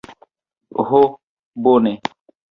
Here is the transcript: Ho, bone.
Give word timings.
Ho, 0.87 1.01
bone. 1.67 1.93